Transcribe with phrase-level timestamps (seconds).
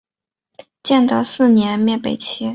[0.81, 2.49] 建德四年灭北齐。